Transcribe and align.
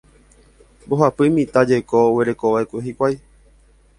Mbohapy 0.85 1.27
mitã 1.35 1.61
jeko 1.73 1.95
oguerekova'ekue 2.07 2.85
hikuái. 2.89 3.15